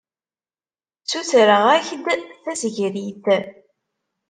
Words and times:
Ssutreɣ-ak-d 1.03 2.05
tasegrit. 2.43 3.25